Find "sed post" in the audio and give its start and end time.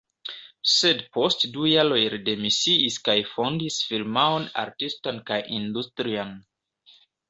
0.69-1.45